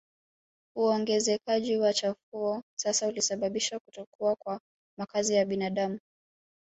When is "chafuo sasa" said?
1.93-3.07